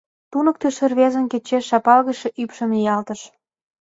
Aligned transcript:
—Туныктышо 0.31 0.83
рвезын 0.91 1.25
кечеш 1.31 1.63
шапалгыше 1.69 2.29
ӱпшым 2.41 2.69
ниялтыш. 2.75 3.21